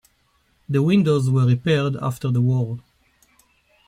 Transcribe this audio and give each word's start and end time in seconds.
The 0.67 0.81
windows 0.81 1.29
were 1.29 1.45
repaired 1.45 1.95
after 2.01 2.31
the 2.31 2.41
war. 2.41 2.79